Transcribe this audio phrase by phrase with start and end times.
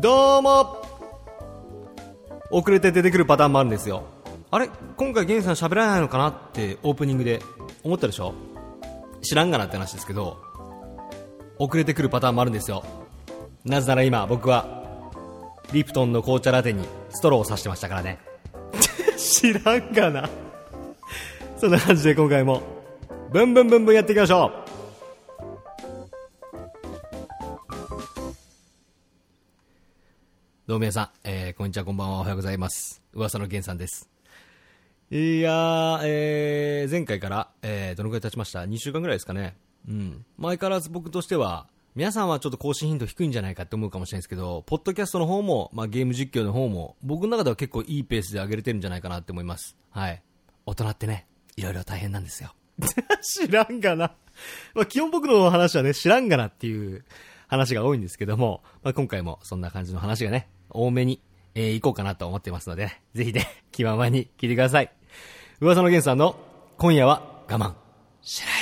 [0.00, 0.82] どうも。
[2.50, 4.04] 遅れて出てくるパターンもあるんですよ。
[4.50, 4.70] あれ？
[4.96, 7.42] 今回ゲンさん喋らないのかなってオープニングで。
[7.82, 8.32] 思ったでしょ？
[9.20, 10.38] 知らんがなって話ですけど。
[11.58, 12.82] 遅れてくるパターンもあるんですよ。
[13.66, 14.82] なぜなら今僕は
[15.72, 18.18] リプトンの紅茶ラテにストローを刺してましたからね。
[19.18, 20.30] 知らんがな。
[21.58, 22.62] そんな感じで今回も
[23.30, 24.69] ブンブンブンブンやっていきましょう。
[30.70, 33.02] どうも皆さん、えー、こんにちは、こんばんは、おはようございます。
[33.12, 34.08] 噂の源さんです。
[35.10, 39.56] いやー、えー、前回から、えー、どのくらい経ちました ?2 週間ぐらいですかね。
[39.88, 40.24] うん。
[40.38, 49.76] 前からず僕としては、皆さんはちょっと更新頻度低いんじゃないかって思うかもしれないですけど、ポッドキャストの方も、まあ、ゲーム実況の方も、僕の中では結構いいペースで上げれてるんじゃないかなって思います。
[49.90, 50.22] はい。
[50.66, 52.54] 大人ってね、いろいろ大変なんですよ。
[53.34, 54.14] 知らんがな。
[54.76, 57.04] まあ、基本僕の話はね、知らんがなっていう
[57.48, 61.20] 話が多いんですけども、まあ、今回もそんな感じの話がね、多めに、
[61.54, 64.90] えー、行こうかなと思ってますので、ね、ぜひね、 気ままに聞いてください。
[65.60, 66.36] 噂の源さんの、
[66.78, 67.74] 今夜は我慢
[68.22, 68.59] しない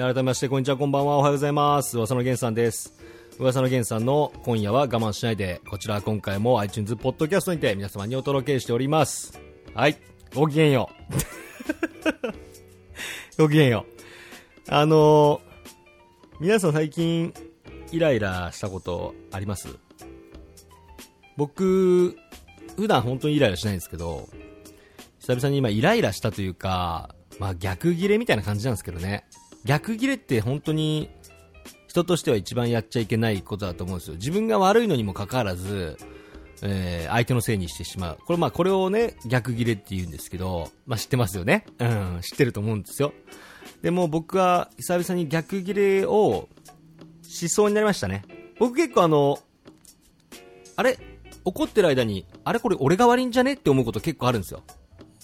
[0.00, 1.98] 改めまして、こんにちは、こんばんは、おはようございます。
[1.98, 2.94] 噂の源さんです。
[3.38, 9.38] 噂の源さんの今夜は我慢しないで、こちら今回も iTunes ポッドキャストにて皆様にお届けしております。
[9.74, 9.98] はい、
[10.34, 10.88] ごきげんよ
[13.36, 13.36] う。
[13.42, 13.84] ごきげんよ
[14.66, 14.72] う。
[14.74, 17.34] あのー、皆さん最近
[17.92, 19.68] イライラしたことあります？
[21.36, 22.16] 僕、
[22.76, 24.30] 普段本当にイライラしないんですけど、
[25.18, 29.26] 久々に今イライラしたというか、まあ逆ギレみたいな感じなんですけどね。
[29.64, 31.10] 逆ギレって本当に
[31.86, 34.14] 人としては一番やっちゃいけないことだと思うんですよ。
[34.14, 35.98] 自分が悪いのにもかかわらず、
[36.62, 38.18] えー、相手のせいにしてしまう。
[38.24, 41.66] これまあこれをね、逆ギレって言うんですけど、まあ知ってますよね。
[41.78, 43.12] うん、知ってると思うんですよ。
[43.82, 46.48] でも僕は久々に逆ギレを
[47.22, 48.22] しそうになりましたね。
[48.58, 49.38] 僕結構あの、
[50.76, 50.98] あれ
[51.44, 54.62] 怒ってる間に、あれこれ俺が悪いんじゃねって思うこと結構あるんですよ。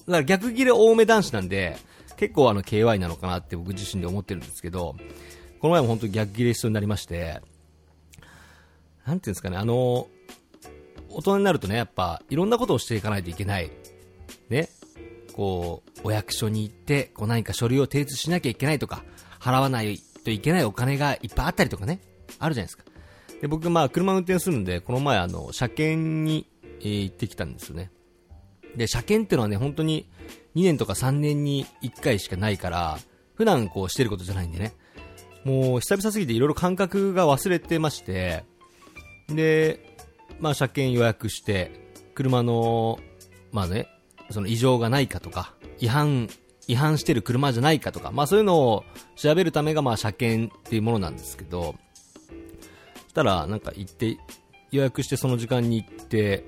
[0.07, 1.77] だから逆ギレ多め男子なんで、
[2.17, 4.97] 結構あの KY なのかなって僕自身で思ってるんですけど、
[5.61, 7.41] この前も本当に逆ギレしそうになりまして、
[9.07, 10.09] なんていうんですかね、あの、
[11.09, 13.71] 大人になるとね、やっぱいろんなことをしていかないといけない。
[14.49, 14.69] ね。
[15.33, 19.05] こう、お役所に行って、こう何か書類を提出しなきゃいけないとか、
[19.39, 22.01] 払わないといけないお金がいっぱいあったりとかね、
[22.39, 22.85] あるじゃないですか。
[23.41, 26.49] で、僕まあ車運転するんで、この前あの、車検に、
[26.81, 27.91] え行ってきたんですよね。
[28.77, 30.11] で、車検ってのはね、本当に
[30.57, 32.99] 2年とか3年に1回しかないから、
[33.35, 34.73] 普段こうしてることじゃないんでね。
[35.45, 38.45] もう久々すぎていろいろ感覚が忘れてまして、
[39.29, 39.95] で、
[40.41, 41.71] まあ車検予約して、
[42.15, 42.99] 車の、
[43.53, 43.87] まあね、
[44.31, 46.29] その異常がないかとか、違反、
[46.67, 48.85] 違反してる車じゃないかとか、まあそういうのを
[49.15, 51.75] 調べるためがまあ車検っていうものなんですけど、
[53.09, 54.17] したらなんか行って、
[54.73, 56.45] 予約してその時間に行って、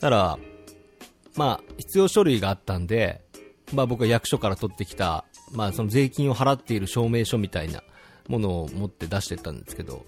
[0.00, 0.38] たら、
[1.38, 3.20] まあ、必要書類があったんで、
[3.72, 7.84] まあ僕は役所から取ってきた、まあその税金を払っている証明書みたいな
[8.26, 10.04] ものを持って出してったんですけど、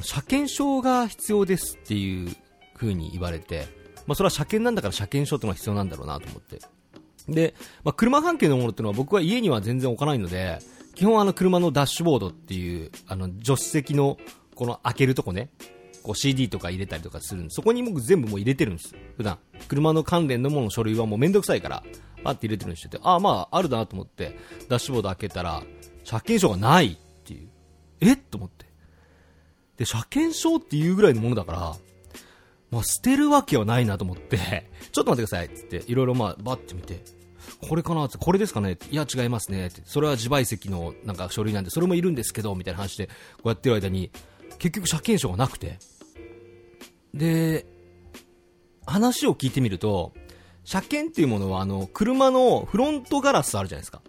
[0.00, 2.34] 車検証が必要ですっていう
[2.74, 3.66] 風に言われて、
[4.06, 6.60] まあそれは車検なんだから車検証ってのが必要なんだろうなと思って。
[7.28, 7.54] で、
[7.84, 10.60] まあ車関係のものっていうのは僕は家には全然置かないので、
[10.94, 14.16] 基本あの車のダッシュボードっていう、あの助手席の
[14.54, 15.50] この開けるとこね、
[16.04, 18.94] こう CD とか入れたりとかするんで、そこに僕全部もう入れてるんです。
[19.16, 19.38] 普段。
[19.68, 21.82] 車の関連のもの書類はもうめんどくさいから、
[22.22, 25.62] パって入れてるんしてて、ああまああるだなと思って、ダッシュボード開けたら、
[26.04, 27.48] 車検証がないっていう。
[28.00, 28.12] え？
[28.12, 28.66] っと思って。
[29.78, 31.58] で、車検証っていうぐらいのものだから、
[32.70, 37.02] まあ捨てるわけはないなと思って、ちょっと待ってくださいって言って、いろいろまあバッて見て、
[37.66, 39.80] これかなって、これですかねいや違いますねって。
[39.86, 43.12] それは自賠責のなんか書類なんで、それもいるんですけど、みたいな話で、こ
[43.46, 44.10] うやってる間に、
[44.58, 45.78] 結局車検証がなくて。
[47.14, 47.64] で、
[48.84, 50.12] 話を聞いてみると、
[50.64, 54.02] 車検っていうものは、あの、車のフロントガラスあるじゃないですか。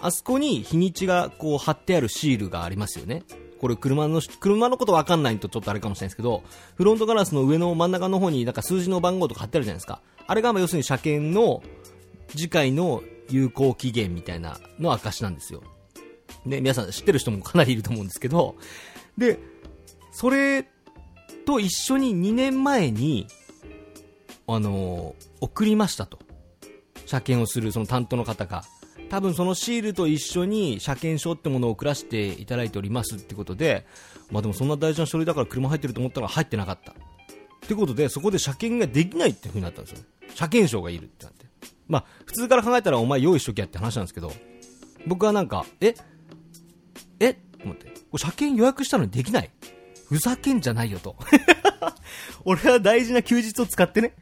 [0.00, 3.22] あそこに日にちがこう貼ってあるシールがありますよね。
[3.60, 6.42] これ車の、車のことわかんないとちょっとあれかもしれないですけど、
[6.74, 10.00] フロントガラスの上の真ん中の方になんか数字の番号とか貼ってあるじゃないですか。
[10.26, 11.62] あれがま要するに車検の
[12.28, 15.62] 次回の有効期限みたいなの証なんですよ。
[16.46, 18.56] で、皆さん知ってる人もかなりいると思うんですけど、
[19.16, 19.38] で、
[20.10, 20.66] それ
[21.44, 23.26] と一緒に2年前に、
[24.46, 26.20] あのー送りましたと。
[27.04, 28.62] 車検をするその担当の方が。
[29.10, 33.86] 多分そのシールと一緒に車検証ってものを送らせていただいておりますってことで、
[34.30, 36.92] まあでもそんな大事な書類だから車入ってると思ったら入ってなかった。
[36.92, 36.94] っ
[37.68, 40.04] てことで、そこで車検ができないって風になったんですよ。
[40.34, 41.46] 車検証がいるってなって。
[41.88, 44.32] まあ、普通から考えたらお前用意しときゃって話なんですけど、
[45.06, 45.94] 僕はなんか、え？
[47.20, 47.34] え？
[47.34, 47.86] と思って。
[47.86, 49.50] これ車検予約したのにできない
[50.12, 51.16] ふざけんじゃないよと。
[52.44, 54.14] 俺は大事な休日を使ってね、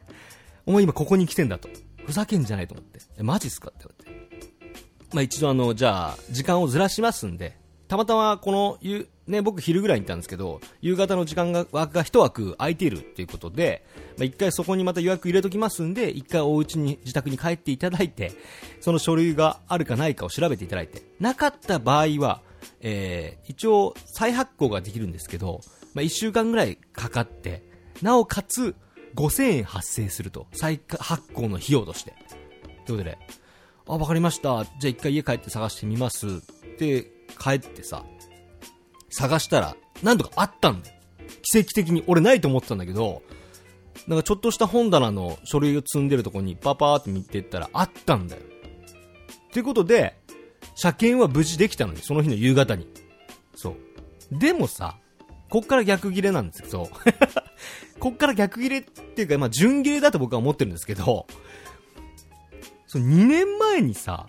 [0.65, 1.67] お前今ここに来てんだと。
[2.05, 3.01] ふざけんじゃないと思って。
[3.17, 5.05] え、マジっすかって言われて。
[5.13, 7.57] まあ一度あの、じゃあ、時間をずらしますんで、
[7.89, 13.83] たまたまこの、ゆ、ね、僕昼ぐらいに行ったんですけど、夕方の時間が、枠が一枠空いているっていうことで、
[14.17, 18.31] まあ一回そこにまた予約入れときますんで、一回お家に、自宅に帰っていただいて、
[18.79, 22.41] その書類があるかないかを調べていただいて、なかった場合は、
[22.79, 25.59] えー、一応再発行ができるんですけど、
[25.93, 27.63] まあ一週間ぐらいかかって、
[28.01, 28.75] なおかつ、
[29.15, 30.47] 5000円発生すると。
[30.53, 32.13] 再発行の費用として。
[32.85, 33.17] ということで、
[33.87, 34.65] あ、わかりました。
[34.79, 36.27] じゃあ一回家帰って探してみます。
[36.27, 36.31] っ
[36.77, 38.05] て帰ってさ、
[39.09, 40.95] 探したら、なんとかあったんだよ。
[41.41, 42.03] 奇跡的に。
[42.07, 43.21] 俺ないと思ってたんだけど、
[44.07, 48.41] なんかちょっとした本棚の書類を積んでるとこにパパーって見てったらあったんだよ。
[49.51, 50.17] ということで、
[50.75, 52.87] 車検は無事できたのに、その日の夕方に。
[53.55, 53.75] そう。
[54.31, 54.97] でもさ、
[55.51, 56.89] こっから逆切れなんですけど、
[57.99, 61.27] こっから逆切れっていうか、まあ、順切れだと僕は思ってるんですけど、
[62.87, 64.27] その2年前にさ、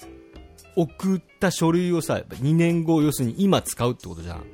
[0.74, 4.44] 送った書類をさ、2年後、要するに今使うってことじゃん。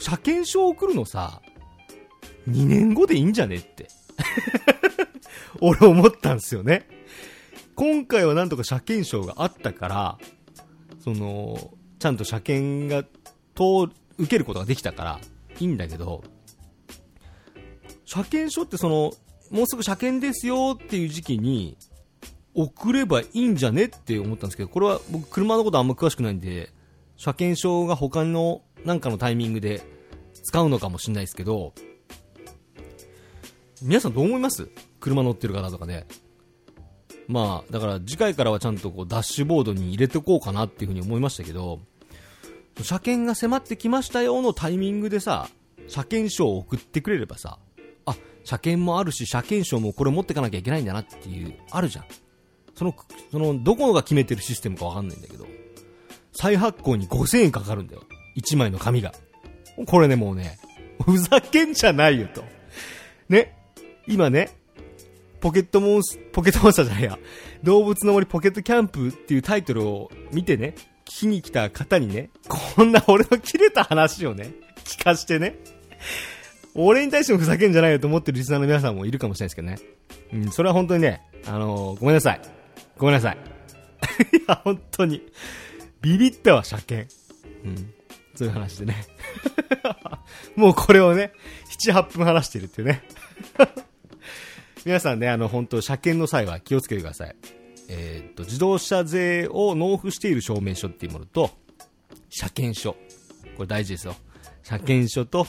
[0.00, 1.42] 車検証送るのさ、
[2.48, 3.86] 2年後でいいんじゃねって。
[5.60, 6.88] 俺思ったんすよね。
[7.76, 10.18] 今回はなんとか車検証があったから、
[11.04, 13.04] その、ちゃんと車検が
[13.54, 15.20] 通、受けることができたから、
[15.60, 16.22] いいんだけど、
[18.04, 19.12] 車検証ってその、
[19.50, 21.76] もうすぐ車検ですよっていう時期に、
[22.54, 26.72] 送ればいいんじゃねって思ったんですけど、これは僕車のことあんま詳しくないんで、
[27.16, 29.82] 車検証が他のなんかのタイミングで
[30.42, 31.72] 使うのかもしれないですけど、
[33.80, 34.68] 皆さんどう思います？
[34.98, 36.06] 車乗ってる方とかね。
[37.28, 41.80] まあ、だから次回からはちゃんとこうダッシュボードに入れておこうかなっていうふうに思いましたけど、
[42.84, 45.48] 車検が迫ってきましたよのタイミングでさ、
[45.88, 47.58] 車検証を送ってくれればさ、
[48.06, 52.04] あ、車検もあるし、車検証もこれ持ってかなきゃいけないんだなっていう、あるじゃん。
[52.74, 52.94] その、
[53.30, 55.46] その、どこが決めてるシステムかわかんないんだけど、
[56.32, 58.02] 再発行に5000円かかるんだよ。
[58.36, 59.12] 1枚の紙が。
[59.86, 60.58] これね、もうね、
[61.04, 62.44] ふざけんじゃないよと。
[63.28, 63.56] ね、
[64.06, 64.50] 今ね、
[65.40, 67.18] ポケットモンス、ポケットモンスターじゃないや、
[67.62, 70.74] 動物の森ポケットキャンプっていうタイトルを見てね、
[71.08, 74.52] きに来た方にね、こんな俺の切れた話をね、
[74.84, 75.58] 聞かしてね、
[76.74, 79.78] 俺に対してもふざけんじゃないよと思ってるリスナーの皆さんもいるかもしれないですけどね。
[80.32, 82.40] うん、それは本当にね、あのー、ごめんなさい。
[82.98, 83.38] ごめんなさい。
[84.36, 85.22] いや、本当に。
[86.02, 87.12] ビビったわ、車検。
[87.64, 87.92] うん。
[88.34, 89.06] そういう話でね。
[90.56, 91.32] もうこれをね、
[91.80, 93.02] 7、8分話してるっていうね。
[94.84, 97.36] 皆さんね、あの、本当車検の際は気をつけてください。
[97.88, 101.50] えー、っと、自動車税を納付している証明書っていうものと、
[102.28, 102.92] 車検証。
[103.56, 104.14] これ大事ですよ。
[104.62, 105.46] 車検証と、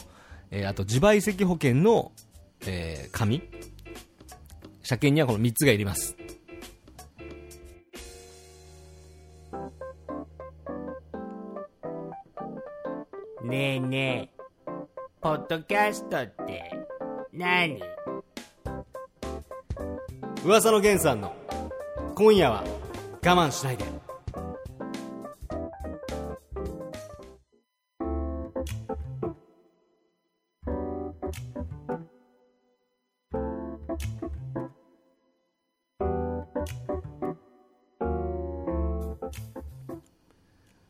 [0.50, 2.12] えー、あと自賠責保険の、
[2.66, 3.42] えー、紙。
[4.82, 6.16] 車検にはこの3つがいります。
[13.44, 14.42] ねえねえ、
[15.20, 16.72] ポッドキャストって
[17.32, 17.80] 何？
[20.44, 21.34] 噂の源さんの
[22.20, 22.62] 今夜は
[23.24, 23.84] 我慢しないで。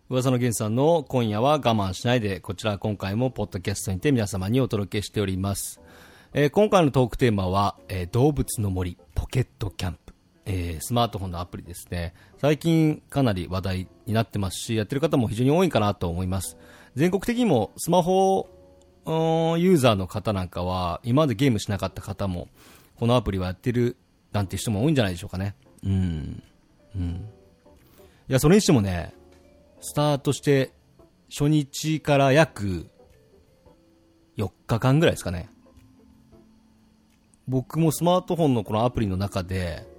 [0.08, 5.80] 噂の源さんの今夜は我慢しないで、こちら今回もポッドキャストにて皆様にお届けしております。
[6.32, 10.09] えー、今回のトークテーマは、えー、動物の森ポケットキャンプ。
[10.52, 12.12] えー、スマートフォンのアプリですね。
[12.38, 16.56] 最近かなり話題になってますし、やってる方も非常に多いかなと思います。
[16.96, 18.48] 全国的にもスマホ
[19.06, 22.48] ユーザーの方なんかは、今までゲームしなかった方も、
[22.98, 23.96] このアプリはやってる
[24.32, 25.54] なんて人も多いんじゃないでしょうかね。
[25.84, 26.42] うん。
[26.96, 27.28] うん。
[28.28, 29.14] いや、それにしてもね、
[29.80, 30.72] スタートして
[31.30, 32.88] 初日から約
[34.36, 35.48] 4日間ぐらいですかね。
[37.46, 39.89] 僕もスマートフォンのこのアプリの中で、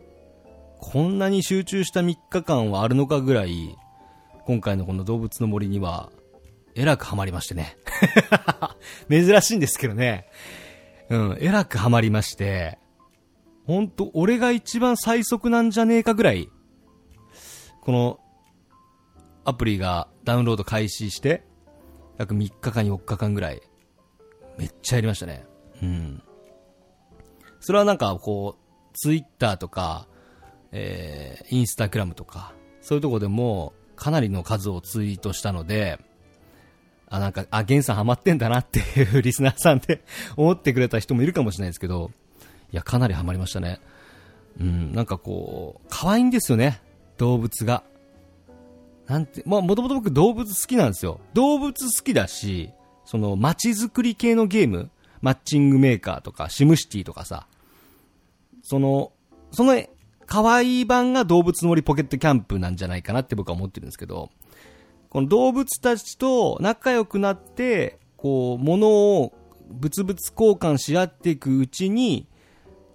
[0.82, 3.78] こんなに集中した3日間はあるのかぐらい、
[4.46, 6.12] 今回のこの動物の森には、
[6.74, 7.78] えらくハマりましてね。
[9.10, 10.28] 珍しいんですけどね。
[11.10, 12.80] うん、えらくハマりまして、
[13.68, 16.50] ほんと、俺が一番最速なんじゃねえかぐらい、
[17.82, 18.20] この
[19.46, 21.46] アプリがダウンロード開始して、
[22.18, 23.62] 約3日か4日間ぐらい、
[24.58, 25.46] めっちゃやりましたね。
[25.84, 26.24] うん。
[27.60, 30.08] それはなんかこう、ツイッターとか、
[30.72, 36.00] えー、インスタグラムとか、そういうとこでも、かなりの数をツイートしたので、
[37.08, 40.02] あ、なんか、あ、ゲンさんハマってんだなっていう リスナーさんで
[40.38, 42.10] 思ってくれた人もいるかもしれないですけど、
[42.72, 43.82] いや、かなりハマりましたね。
[44.60, 46.82] うん、なんかこう、可愛いんですよね、
[47.18, 47.84] 動物が。
[49.08, 51.20] なんて、まあ、もともと僕動物好きなんですよ。
[51.34, 52.72] 動物好きだし、
[53.04, 54.90] その、街づくり系のゲーム、
[55.22, 57.46] マッチングメーカーとか、シムシティとかさ、
[58.64, 59.12] その、
[59.52, 59.84] その、
[60.32, 64.30] 可愛い版が動物の森ポケットキャンプなんじゃないかなって僕は思ってるんですけど、
[65.10, 69.34] この動物たちと仲良くなって、こう、物を
[69.70, 72.28] 物々交換し合っていくうちに、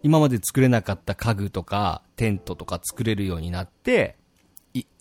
[0.02, 4.16] 今まで作れなかった家具とかテントとか作れるようになって、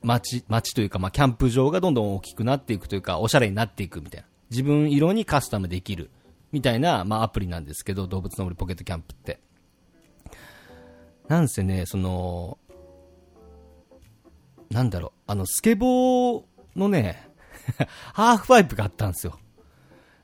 [0.04, 4.28] 街、街というか、まあ、キャンプ場がどんどん大きくなっていくというか、おしゃれになっていくみたいな。
[4.52, 6.12] 自分色にカスタムできる。
[6.52, 9.40] みたいな、まあ、アプリなんですけど、動物の森ポケットキャンプって。
[11.28, 12.58] なんせね、その、
[14.70, 16.44] なんだろう、あの、スケボー
[16.76, 17.30] のね、
[18.14, 19.40] ハーフパイプがあったんですよ。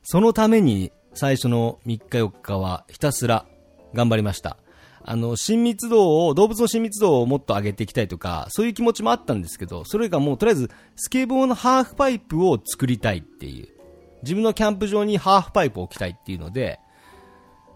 [0.04, 3.46] そのために、最初の3日4日はひたすら
[3.94, 4.58] 頑張りました。
[5.04, 13.70] あの、親密度を、動物の親密度をもっと上げていきたいとか、そういう気持ちもあったんですけど、それがもうとりあえず、スケボーのハーフパイプを作りたいっていう。
[14.22, 16.80] 自分のキャンプ場にハーフパイプを置きたいっていうので、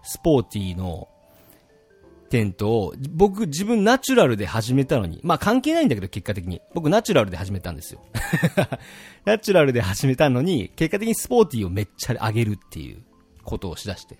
[0.02, 1.08] スポーティーの
[2.36, 6.60] テントを、僕自分ナチュラルで始めたのに、まあ関係ないんだけど結果的に。
[6.74, 8.04] 僕ナチュラルで始めたんですよ。
[9.24, 13.02] ナチュラルで始めたのに、結果的にスポーティーをめっちゃ上げるっていう
[13.42, 14.18] ことをしだして。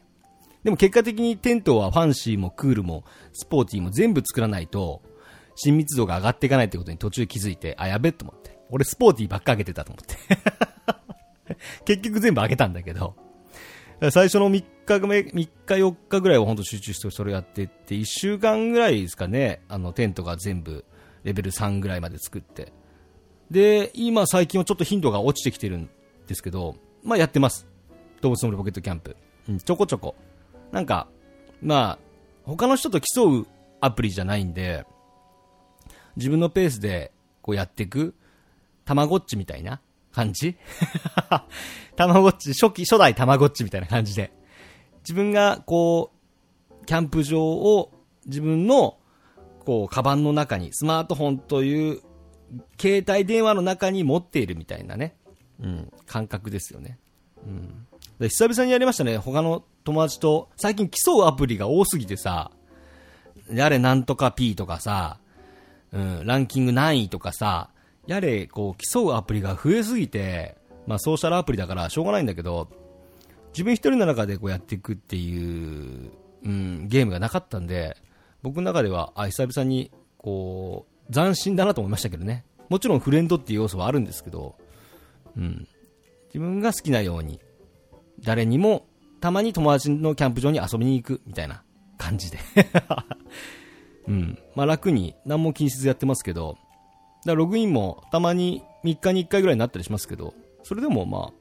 [0.65, 3.05] でも結果的にテントはファンシーもクールも
[3.35, 5.03] スポーティーも全部作らないと、
[5.57, 8.59] 親密度が上がっていかないってことに途中気づいて、あ、やべえと思って。
[8.71, 10.17] 俺スポーティーばっか上げてたと思って
[11.85, 13.26] 結局全部上げたんだけど。
[14.01, 20.85] 最初の3日目、3日4日ぐらいは本当集中してそれやってって、1週間ぐらいですかね、あのテントが全部
[21.25, 22.73] レベル3ぐらいまで作って。
[23.51, 25.89] で、今最近はちょっと頻度が落ちてきてるん
[26.27, 27.67] ですけど、まあやってます。
[28.21, 29.17] 動物の森ポケットキャンプ。
[29.49, 30.15] うん、ちょこちょこ。
[30.73, 31.09] なんか、
[31.63, 31.99] まあ、
[32.45, 33.47] 他の人と競う
[33.81, 34.85] アプリじゃないんで、
[36.17, 38.15] 自分のペースでこうやっていく、
[38.85, 39.81] たまごっちみたいな
[40.17, 40.57] 感じ？
[41.95, 44.33] たまごっち、初期、初代たまごっちみたいな感じで。
[45.01, 46.11] 自分がこ
[46.83, 47.93] う、キャンプ場を
[48.27, 48.99] 自分の
[49.67, 52.01] こう、カバンの中に、スマートフォンという
[52.81, 55.17] 携帯電話の中に持っているみたいなね、
[55.61, 56.99] うん、感覚ですよね。
[57.45, 57.87] うん。
[58.21, 60.49] で久々にやりましたね、他の友達と。
[60.57, 62.53] 最近競うアプリが多すぎてさ、
[63.53, 65.19] やれなんとか P とかさ、
[65.93, 67.71] うん、ランキング何位とかさ、
[68.07, 72.69] やれ、こう、競うアプリが増えすぎて、まあ、ソーシャルアプリだからしょうがないんだけど、
[73.53, 76.11] 自分一人の中でこうやっていくっていう、
[76.45, 77.97] うん、ゲームがなかったんで、
[78.43, 82.45] 僕の中では、あ、久々に、こう、斬新だなと思いましたけどね。
[82.69, 84.57] もちろんフレンドっていう要素はあるんですけど、
[85.37, 85.69] うん。
[86.29, 87.41] 自分が好きなように、
[88.23, 88.87] 誰にも
[89.21, 91.63] たまに友達のキャンプ場に遊びに行くみたいな
[91.99, 92.39] 感じで
[94.07, 94.39] うん。
[94.55, 96.59] まあ楽に何も気にせずやってますけど、
[97.27, 101.33] だログインもたまに3日に1回ぐらいになったりしますけど、それでもま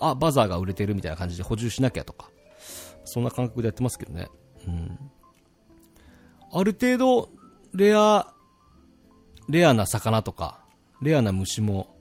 [0.00, 2.30] あ、あ、バザーが売れてるみたいな感じで補充しなきゃとか、
[3.04, 4.28] そんな感覚でやってますけどね。
[4.66, 4.98] うん。
[6.52, 7.30] ある程度、
[7.74, 8.32] レア、
[9.48, 10.64] レアな魚とか、
[11.02, 11.94] レアな虫も、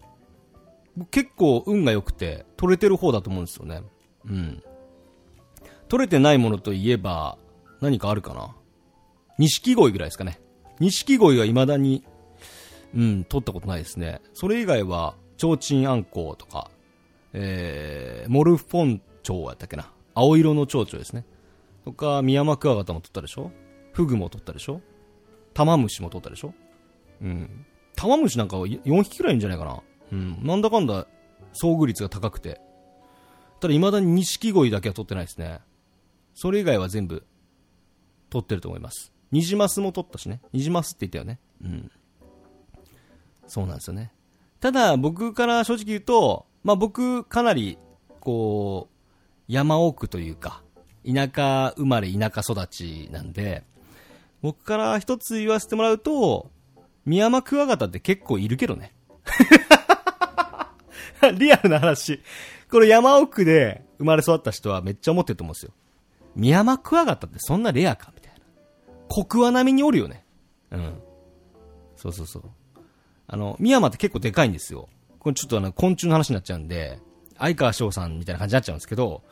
[1.10, 3.82] 結構運が良くて、取れてる方だと思うんですよね。
[4.25, 4.63] うん。
[5.89, 7.38] 取れてないものといえば、
[7.82, 8.56] 何かあるかな？
[9.39, 10.39] 錦鯉ぐらいですかね。
[10.80, 12.06] 錦鯉は未だに、
[12.96, 14.22] うん、取ったことないですね。
[14.34, 16.70] それ以外は、提灯あんこうとか、
[17.34, 19.92] えー、モルフォン蝶やったっけな。
[20.14, 21.26] 青色の蝶々ですね。
[21.86, 23.52] とか、ミヤマクワガタも取ったでしょ
[23.94, 24.82] フグも取ったでしょ
[25.54, 26.54] タマムシも取ったでしょ
[27.22, 27.66] うん。
[27.96, 29.82] タマムシなんか4匹くらいいるんじゃないかな。
[30.12, 30.40] うん。
[30.44, 31.08] なんだかんだ、
[31.54, 32.62] 遭遇率が高くて。
[33.60, 35.60] ただ未だに錦鯉だけは取ってないですね。
[36.36, 37.26] それ以外は全部、
[38.30, 39.14] 取ってると思います。
[39.32, 40.42] ニジマスも取ったしね。
[40.54, 41.40] ニジマスって言ったよね。
[41.64, 41.92] うん。
[43.48, 44.12] そうなんですよね。
[44.60, 47.78] ただ、僕から正直言うと、まあ僕、かなり、
[48.20, 48.94] こう、
[49.48, 50.64] 山奥というか、
[51.06, 53.64] 田舎生まれ田舎育ちなんで、
[54.42, 56.50] 僕から一つ言わせてもらうと、
[57.06, 58.94] ミヤマクワガタって結構いるけどね。
[61.38, 62.22] リアルな話。
[62.70, 65.74] これ山奥で生まれ育った人はめっちゃ思ってると思うんですよ。
[66.36, 68.40] ミヤマクワガタってそんなレアかみたいな。
[69.10, 70.26] コクワ並みにおるよね。
[70.72, 71.02] うん。
[71.96, 72.44] そうそうそう。
[73.27, 74.89] あの、ミヤマって結構でかいんですよ。
[75.20, 77.00] これちょっとあの、昆虫の話になっちゃうんで、
[77.38, 79.24] 相川翔さんみたいな感じになっちゃうんですけど、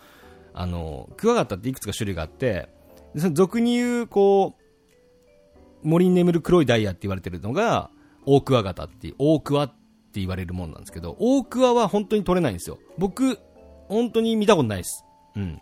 [0.54, 2.70] あの、クワガタっていくつか種類があって、
[3.18, 7.90] その俗に言う、こう、森に眠る黒いダイヤって言われてるのが、
[8.26, 12.80] オオクワガタって、オオクワって言われるもんなんですけど、オオクワは本当に取れないんですよ。
[12.98, 13.40] 僕、
[13.88, 15.06] 本当に見たことないです。
[15.36, 15.62] うん。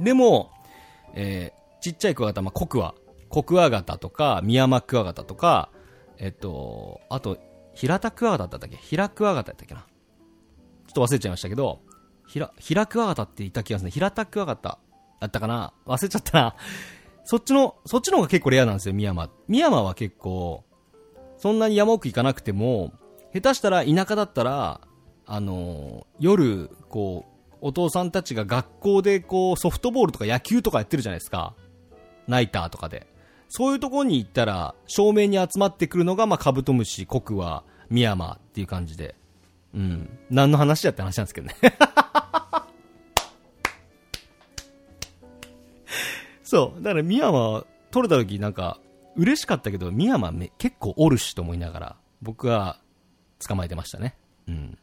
[0.00, 0.50] でも、
[1.14, 2.94] えー、ちっちゃいクワガタ、まあ、コクワ、
[3.28, 5.70] コクワガタとか、ミヤマクワガタとか、
[6.18, 7.38] えっと、あと、
[7.74, 8.76] 平田クワガタだったっけ？
[8.76, 9.80] 平クワガタだったっけな？
[9.80, 9.86] ちょ
[10.90, 11.80] っと忘れちゃいましたけど、
[12.26, 13.90] 平、平クワガタって言った気がするね。
[13.90, 14.78] 平田クワガタ
[15.20, 15.72] だったかな？
[15.86, 16.56] 忘れちゃったな。
[17.24, 19.30] そっちの、そっちの方が結構レアなんですよ、ミヤマ。
[19.48, 20.64] ミヤマは結構、
[21.38, 22.92] そんなに山奥行かなくても、
[23.32, 24.80] 下手したら田舎だったら、
[25.26, 31.54] あの夜、こう、お父さんたちが学校でこう、ソフトボールとか野球とかやってるじゃないですか。
[32.28, 33.06] ナイターとかで。
[33.56, 39.14] そういうところに行ったら、正面に集まってくるのが、まあ、カブトムシ、コクワ、ミヤマっていう感じで。
[39.72, 40.18] うん。
[40.28, 41.54] 何の話やって話なんですけどね
[46.42, 46.82] そう。
[46.82, 48.80] だからミヤマ取れた時なんか、
[49.14, 52.80] 嬉しかったけど、ミヤマ結構おるしと思いながら、僕は
[53.38, 54.16] 捕まえてましたね。
[54.48, 54.76] うん。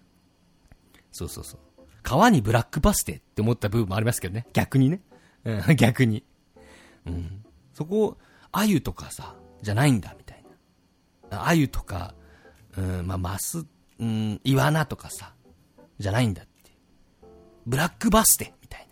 [1.11, 1.59] そうそうそう。
[2.03, 4.47] 川にブラックバステって思った部分もありますけどね。
[4.53, 5.01] 逆にね。
[5.43, 6.23] うん、 逆に。
[7.05, 7.43] うん。
[7.73, 8.17] そこ、
[8.51, 10.43] アユとかさ、じゃないんだ、みたい
[11.29, 11.47] な。
[11.47, 12.13] アユとか、
[12.77, 13.65] うん、まあ、マス、
[13.99, 15.33] うん、イワナとかさ、
[15.99, 16.51] じゃないんだって。
[17.65, 18.87] ブラックバステみたい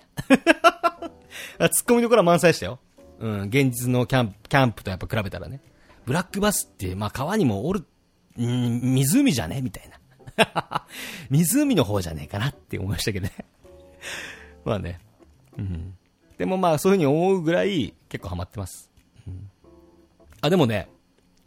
[1.60, 1.70] な。
[1.70, 2.80] ツッコミどころは満載でしたよ。
[3.20, 5.62] うん、現実のキャンプ、キャンプとやっぱ比べたらね。
[6.06, 7.86] ブラックバスって、まあ、川にもおる、
[8.38, 10.00] うん、湖じゃねみたいな。
[11.30, 13.34] 湖の方じゃねえかなって思いましたけどね。
[14.64, 15.00] まあね。
[15.58, 15.98] うん。
[16.38, 18.90] でもまあ、そういう風に思うぐらい結構ハマってます。
[20.42, 20.90] あ、でもね、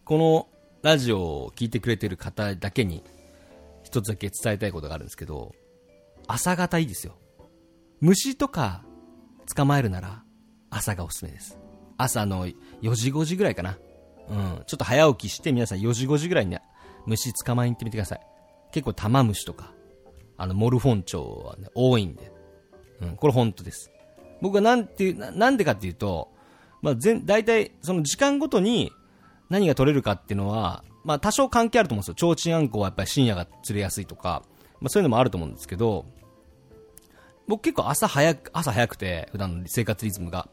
[0.05, 0.49] この
[0.83, 3.03] ラジオを聞いてくれてる方だけに、
[3.85, 5.55] 一つだけ伝えたいことがあるんですけど、
[6.27, 7.17] 朝方いいですよ。
[8.01, 8.85] 虫とか
[9.55, 10.25] 捕まえるなら、
[10.71, 11.59] 朝がおすすめです。
[11.97, 13.79] 朝の4時5時ぐらいかな。
[14.29, 14.63] うん。
[14.67, 16.63] ちょっと早起きして皆さん4時5時ぐらいに、ね、
[17.07, 18.21] 虫捕まえに行ってみてください。
[18.73, 19.73] 結構玉虫とか、
[20.37, 22.33] あの、モルフォンチョウはね、多いんで。
[23.01, 23.91] うん、これ本当です。
[24.41, 26.32] 僕はなんていう、ななんでかっていうと、
[26.83, 28.93] まあ、全、大体、その時間ごとに
[29.49, 32.35] 何が取れるかっていうのは、まあ、多少関係あると思うんですよ。
[32.35, 34.43] 提灯あんこはやっぱり深夜が釣れやすいとか、
[34.81, 36.05] まあ、そういうのもあると思うんですけど、
[37.49, 40.49] 僕結構朝早く、朝早くて、普段の生活リズムが。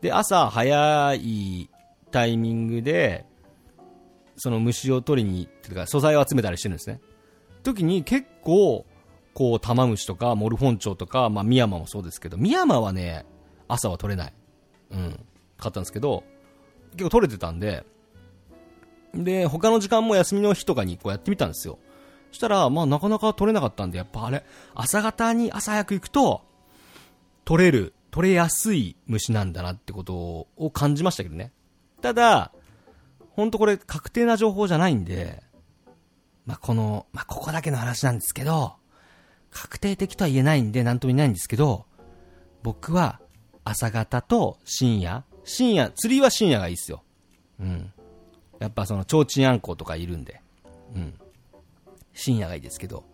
[0.00, 1.70] で、朝早い
[2.10, 3.24] タイミングで、
[4.36, 7.00] その虫を取りに、ってか素材を集めたりしてるんですね。
[7.62, 8.86] 時に結構、
[9.34, 13.26] こう、玉虫とか、モルフォンチョウとか、まあ、ミヤマもそうですけど、ミヤマはね、
[13.68, 14.32] 朝は取れない。
[14.90, 15.26] うん。
[15.58, 16.24] 買ったんですけど、
[16.92, 17.84] 結構取れてたんで、
[19.14, 21.78] で、他の時間も休みの日とかにこうやってみたんですよ。
[22.30, 26.42] そしたら、まあなかなか取れなかったんで、やっぱあれ、朝方に朝早く行くと、
[27.44, 31.52] 取れる、取れやすい虫なんだなってことを感じましたけどね。
[32.02, 32.52] ただ、
[33.30, 35.42] ほんとこれ確定な情報じゃないんで、
[36.44, 38.74] まあこの、まあここだけの話なんですけど、
[39.50, 41.86] 確定的とは言えないんで何とも言えないんですけど、
[42.62, 43.20] 僕は
[43.64, 47.02] 朝方と深夜、深夜、釣りは深夜がいいっすよ。
[47.60, 47.92] うん。
[48.58, 50.42] やっぱその、提灯あんことかいるんで。
[50.94, 51.14] うん。
[52.12, 53.04] 深夜がいいですけど。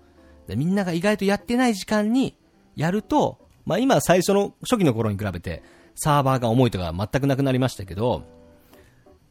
[0.47, 2.37] でみんなが意外とやってない時間に
[2.75, 5.62] やると、まあ今最初の初期の頃に比べて
[5.95, 8.25] サーバーが重いとか全くなくなりましたけど、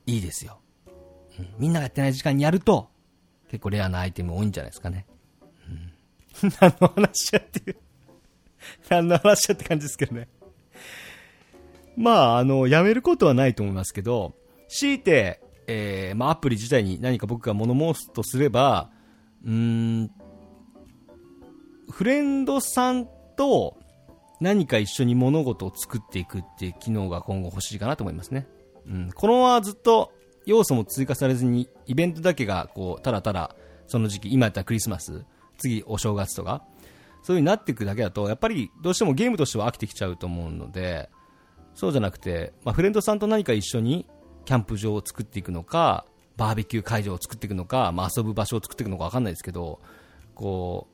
[0.05, 0.59] いいですよ。
[1.39, 2.89] うん、みんながやってない時間にやると、
[3.49, 5.05] 結構レアなアイテム多いんじゃないですかね。
[6.43, 7.77] うん、 何の話やっていう
[8.89, 10.27] 何の話やって感じですけどね。
[11.97, 14.35] まあ、あの、やめることはないと思いますけど、
[14.67, 18.89] 強いて、えー、まあ、アプリ自体に何か僕が物申すとすれば、
[19.45, 20.11] うん、
[21.89, 23.77] フレンドさんと
[24.39, 28.47] 何か一緒に物事を作っていくっていう機能が今後欲しいかなと思いますね。
[28.87, 30.11] うん、このままずっと
[30.45, 33.55] 要素も追加されずに、イベントだけがこう、ただただ、
[33.87, 35.25] その時期、今やったらクリスマス、
[35.57, 36.63] 次お正月とか、
[37.23, 41.09] そういう風になっていくだけだと、やっぱりどうしてもゲームとしては飽きてきちゃうと思うので、
[41.73, 44.05] そうじゃなくて、まあ、フレンドさんと何か一緒に
[44.45, 46.05] キャンプ場を作っていくのか、
[46.37, 49.79] バーベキュー会場を作っていくのか、まあ、遊ぶ場所を作っていくのか分かんないですけど、
[50.35, 50.87] こ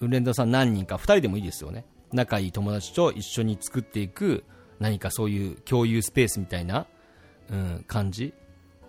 [0.00, 1.84] う、フレンドさん何人か、2人でもいいですよね。
[2.12, 4.44] 仲いい友達と一緒に作っていく、
[4.78, 6.86] 何かそういう共有スペースみたいな、
[7.50, 8.32] うん、感じ。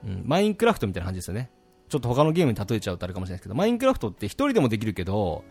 [0.04, 1.50] うん、マインクラフトみたいな感じですよね。
[1.90, 5.44] ちょっと他のゲームに例えちゃうとあれかもしれないですけど、マインクラフトって一人でもできるけど、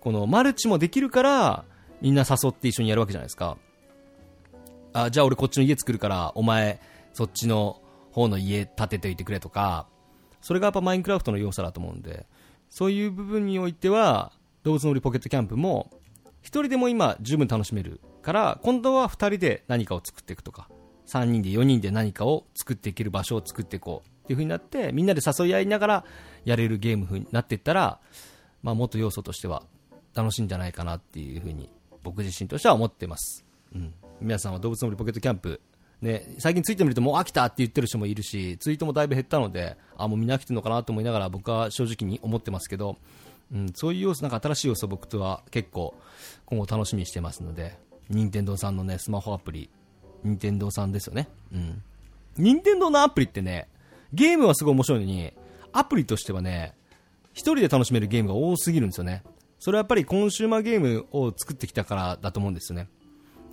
[0.00, 1.64] このマルチもできるから、
[2.00, 3.58] みんな誘って一緒にやるわけじゃないですか。
[4.94, 6.80] あ、じゃあ俺こっちの家作るから、お前、
[7.12, 9.86] そっちの方の家建てておいてくれとか、
[10.40, 12.26] それがやっぱマインクラフトの良さだと思うんで、
[12.70, 15.90] そういう部分においては、動物の森ポケットキャンプも、
[16.42, 20.68] 一人でも今十分楽しめるから、今度は二人で何かを作っていくとか、
[21.06, 26.04] 三人で四人で何かを作っていける場所を作っていこうっていう風になって、みんなで誘い合いながら
[26.44, 28.00] やれるゲーム風になっていったら、
[28.62, 29.64] まあもっと要素としては
[30.14, 31.68] 楽しいんじゃないかなっていう風に
[32.02, 33.44] 僕自身としては思ってます。
[33.74, 33.94] うん。
[34.20, 35.60] 皆さんは動物の森ポケットキャンプ
[36.04, 42.98] ね、最近ツイート見るともう飽きたって言ってる人もいるし、ツイートもだいぶ減ったので、あ、もうみんな飽きてるのかなと思いながら僕は正直に思ってますけど、
[43.52, 45.94] うん、そういう要素、なんか新しい要素僕とは結構
[46.44, 47.78] 今後楽しみにしてますので、
[48.10, 49.70] 任天堂さんのね、スマホアプリ、
[50.22, 51.28] 任天堂さんですよね。
[51.52, 51.82] うん。
[52.36, 53.68] 任天堂のアプリってね、
[54.12, 55.32] ゲームはすごい面白いのに、
[55.72, 56.74] アプリとしてはね、
[57.32, 59.22] 一人で楽しめるゲームが多すぎるんですよね。
[59.58, 62.88] それはやっぱりコンシューマーゲームを作ってきたからだと思うんですよね。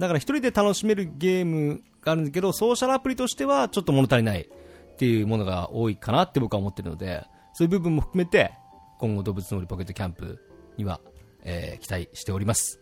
[0.02, 8.52] だから一人で楽しめるゲームがあるんだけど、ソーシャルアプリとしてはちょっと物足りないっていうものが多いかなって僕は思ってるので、そういう部分も含めて、
[8.98, 10.40] 今後動物の森ポケットキャンプ
[10.76, 11.02] には、
[11.44, 12.82] えー、期待しております。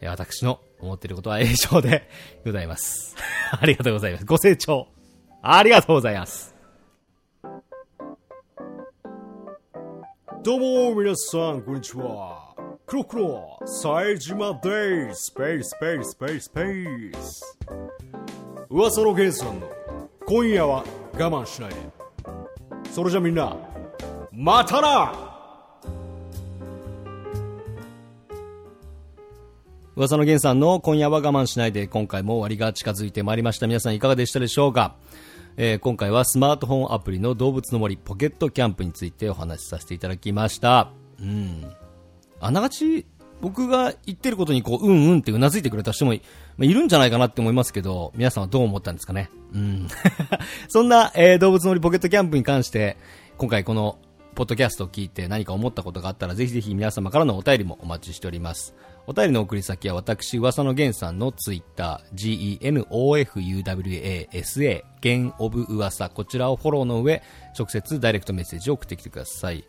[0.00, 2.08] えー、私の思ってることは以上で
[2.44, 3.14] ございます。
[3.56, 4.24] ありがとうございます。
[4.24, 4.88] ご清聴
[5.42, 6.56] ありがとうございます。
[10.42, 10.58] どう
[10.92, 12.41] も、皆さん、こんにちは。
[12.92, 15.22] クロクロ、冴島です。
[15.28, 17.58] スペース、ペース、ペース、ペース。
[18.68, 19.66] 噂のゲンさんの、
[20.26, 21.76] 今夜は我慢しないで。
[22.90, 23.56] それじゃみんな、
[24.30, 25.14] またな。
[29.96, 31.86] 噂のゲンさんの今夜は我慢しないで。
[31.86, 33.66] 今回も終わりが近づいてまいりました。
[33.66, 34.96] 皆さんいかがでしたでしょうか、
[35.56, 40.90] えー、今回はスマートフォンアプリの動物の森ポケットキャンプについてお話しさせていただきました。
[41.18, 41.81] うん。
[42.42, 43.06] あながち
[43.40, 46.22] 僕が言ってることにこう、うんうんってうなずいてくれた人もい,、
[46.56, 49.30] ま、いるんじゃないかなって思いますけど、皆さんはどう思ったんですかね？
[49.52, 49.88] うん。
[50.68, 52.96] そんな、えー、動物の森ポケットキャンプに関して、
[53.38, 53.98] 今回この、
[54.34, 58.74] ポッドキャストを聞いて何か思ったことがあったら、ぜひぜひ皆様からのお便りもお待ちしております。
[59.06, 67.22] お便りの送り先は私、噂の源さんのツイッター、genofuwasa、弦オブ噂、こちらをフォローの上、
[67.58, 69.64] 直接ダイレクトメッセージを送ってきてください。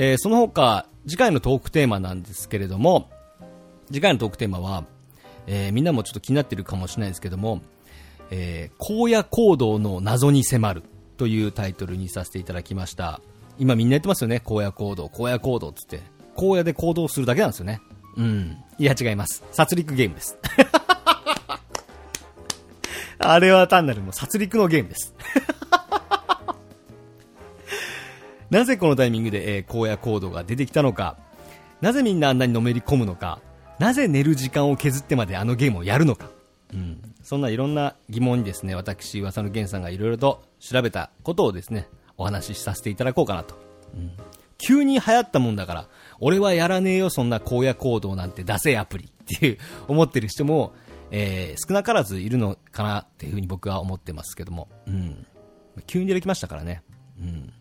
[0.00, 3.10] えー、その他、次回のトークテーマなんですけれども、
[3.88, 4.84] 次回のトークテーマは、
[5.48, 7.62] えー、みんなもちょっと気になってるかもしれないですけども、
[8.30, 10.82] えー、荒野行動の謎に迫る
[11.16, 13.20] というタイトルにさせていただきました。
[13.58, 16.00] 今みんな言ってますよね、荒野行動、荒野行動つって。
[16.36, 17.80] 荒野で行動するだけなんですよね？
[18.16, 18.56] うん。
[18.78, 19.42] いや違います。
[19.50, 20.38] 殺戮ゲームです。
[23.18, 25.12] あれは単なるもう殺戮のゲームです。
[28.50, 31.16] なぜこのタイミングで、えー、荒野行動が出てきたのか、
[31.80, 33.40] なぜみんなあんなにのめり込むのか、
[33.78, 36.30] なぜ寝る時間を削ってまであのゲームをやるのか、
[36.72, 43.54] うん、そんないろんな疑問にですね、私、噂の源さんがいろいろと調べたことをですね、お話しさせていただこうかなと。
[43.94, 44.12] うん、
[44.58, 45.88] 急に流行ったもんだから、
[46.20, 50.72] 俺はやらねえよ、そんな荒野行動なんて出せアプリ っていう思ってる人も、
[51.10, 55.26] えー、少なからずいるのかなっていうふうに僕は思ってますけども、うん。
[55.86, 56.82] 急に出てきましたからね。
[57.20, 57.52] うん。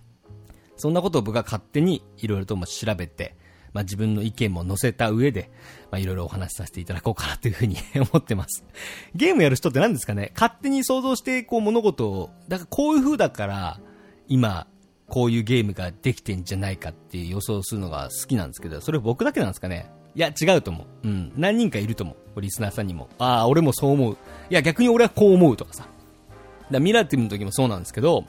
[0.78, 3.36] そんなことを僕は勝手にいろいろと調べて、
[3.74, 5.52] まあ、自分の意見も載せた上で、
[5.92, 8.64] まあ、いろいろお話しさせていただこうかなというふうに 思ってます。
[9.14, 10.32] ゲームやる人って何ですかね？
[10.36, 13.80] 勝手に想像してこう物事を、だからこういう風だから、
[14.28, 14.68] 今、
[15.08, 19.90] こういうゲームができてんじゃないかっていう予想するのが好きなんですけど、それ僕だけなんですかね？
[20.16, 21.08] いや、違うと思う。
[21.08, 21.32] うん。
[21.36, 22.42] 何人かいると思う。
[22.42, 23.08] リスナーさんにも。
[23.20, 24.18] ああ、俺もそう思う。
[24.50, 25.88] いや、逆に俺はこう思うとかさ。
[26.72, 28.26] だミラティブの時もそうなんですけど、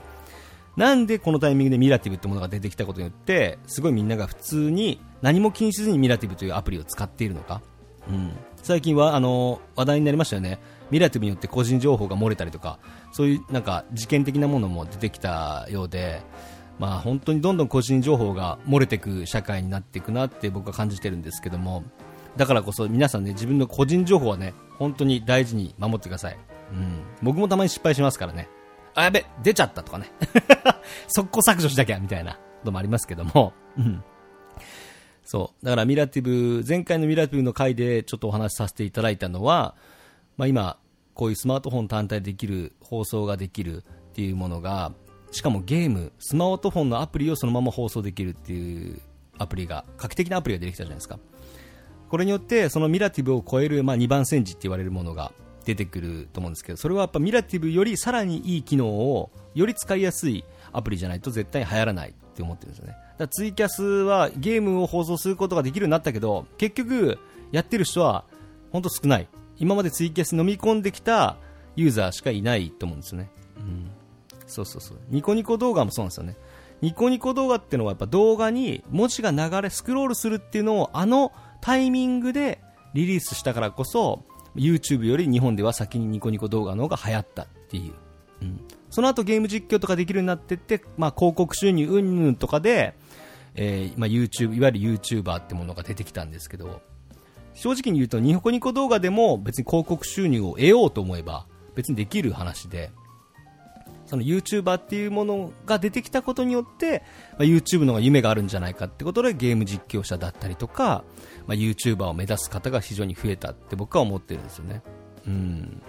[0.78, 7.60] なんでこのタイミングでミラティブってものが出てきたことによって、すごいみんなが普通に何も気にせずにミラティブというアプリを使っているのか。
[8.08, 8.30] うん。
[8.62, 10.60] 最近は、あの、話題になりましたよね。
[10.92, 12.78] ミラティブによって個人情報が漏れたりとか、
[13.10, 16.22] そういうなんか事件的なものも出てきたようで、
[16.78, 21.82] まあ本当にどんどん個人情報が漏れていく社会になっていくなって僕は感じてるんですけども、
[22.36, 26.38] だからこそ皆さんね、自分の個人情報はね、本当に大事に守ってください。
[26.72, 27.02] うん。
[27.20, 28.48] 僕もたまに失敗しますからね。
[28.98, 30.11] あ、やべ、出ちゃったとかね。
[31.06, 33.52] 速攻削除しなきゃ、みたいなこともありますけども。
[33.76, 34.02] うん。
[35.24, 35.64] そう。
[35.64, 39.76] だからミラティブ、前回のミラティブの回でちょっとお話しさせていただいたのは、
[40.37, 40.78] まあ今、
[41.14, 44.92] こういうスマートフォン単体できる、放送ができるっていうものが、
[45.30, 49.00] しかもゲーム、スマートフォンのアプリをそのまま放送できるっていう
[49.38, 51.20] アプリが、画期的なアプリが出てきたじゃないですか。
[52.08, 55.30] これによって、そのミラティブを超える、まあ、2番煎じって言われるものが
[55.68, 62.96] 出てくると思うんですけどそれはやっぱミラティブよりさらにいい機能をより使いやすいアプリじゃないと絶対流行らないって思ってるんですよね。
[63.18, 67.18] だツイキャスはゲームを放送することができるようになったけど結局
[67.52, 68.24] やってる人は
[68.72, 69.28] 本当少ない。
[69.59, 71.37] 今までツイキャス飲み込んできた
[71.76, 73.28] ユーザーしかいないと思うんですよね、
[73.59, 73.90] うん、
[74.46, 74.98] そうそうそう。
[75.11, 76.37] ニコニコ動画もそうなんですよね。
[76.81, 82.61] ニコニコ動画っていうのはやっぱ動画に文字が流れ、スクロールするっていうのをあのタイミングで
[82.94, 84.22] リリースしたからこそ、
[84.58, 87.92] YouTube より日本では先にニコニコ動画の方が流行ったっていう。
[88.42, 88.60] うん。
[88.90, 92.94] その後ゲーム実況とかできるようになってって、まあ広告収入うんぬんとかで、
[93.54, 96.80] えーまあ YouTube、いわゆる YouTuber ってものが出てきたんですけど、
[97.54, 102.90] 正直に言うとニコニコ動画でも別に広告収入を得ようと思えば別にできる話で、
[104.08, 111.04] その YouTuber っていうものが出てきたことによって、まあ、YouTube の方が夢があるんじゃないかってことでゲーム実況者だったりとか、
[111.46, 114.82] まあ、YouTuber を目指す方が非常に増えたって僕は思ってるんですよね。
[115.26, 115.82] うん。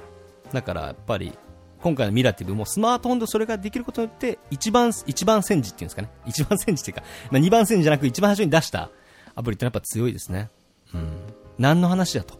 [0.51, 1.37] だからやっぱり、
[1.81, 6.09] 今回のミラティブもスマートフォンでそれができることによって、一番、一番戦時っていうんですかね。
[6.25, 8.89] 一番戦時っていうか、まあ、二番戦時じゃなく一番最初に出した
[9.35, 10.49] アプリってやっぱ強いですね。
[10.93, 11.21] うん。
[11.57, 12.37] 何の話だと。